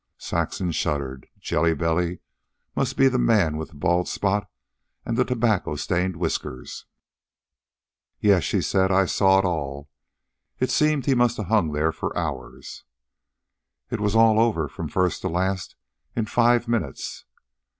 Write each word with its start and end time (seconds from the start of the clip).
Saxon 0.17 0.71
shuddered. 0.71 1.27
Jelly 1.39 1.75
Belly 1.75 2.21
must 2.75 2.97
be 2.97 3.07
the 3.07 3.19
man 3.19 3.55
with 3.55 3.69
the 3.69 3.75
bald 3.75 4.07
spot 4.07 4.49
and 5.05 5.15
the 5.15 5.23
tobacco 5.23 5.75
stained 5.75 6.15
whiskers. 6.15 6.87
"Yes," 8.19 8.43
she 8.43 8.63
said. 8.63 8.91
"I 8.91 9.05
saw 9.05 9.37
it 9.37 9.45
all. 9.45 9.91
It 10.57 10.71
seemed 10.71 11.05
he 11.05 11.13
must 11.13 11.37
have 11.37 11.49
hung 11.53 11.71
there 11.71 11.91
for 11.91 12.17
hours." 12.17 12.83
"It 13.91 13.99
was 13.99 14.15
all 14.15 14.39
over, 14.39 14.67
from 14.67 14.89
first 14.89 15.21
to 15.21 15.27
last, 15.29 15.75
in 16.15 16.25
five 16.25 16.67
minutes." 16.67 17.25